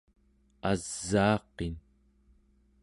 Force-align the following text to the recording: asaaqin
asaaqin 0.69 1.73